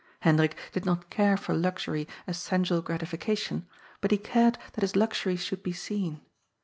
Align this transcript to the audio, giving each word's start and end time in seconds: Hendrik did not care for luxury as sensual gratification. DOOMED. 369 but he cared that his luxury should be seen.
Hendrik 0.21 0.57
did 0.71 0.83
not 0.83 1.11
care 1.11 1.37
for 1.37 1.53
luxury 1.53 2.07
as 2.25 2.35
sensual 2.35 2.81
gratification. 2.81 3.57
DOOMED. 3.57 4.01
369 4.01 4.01
but 4.01 4.09
he 4.09 4.17
cared 4.17 4.57
that 4.73 4.81
his 4.81 4.95
luxury 4.95 5.35
should 5.35 5.61
be 5.61 5.73
seen. 5.73 6.21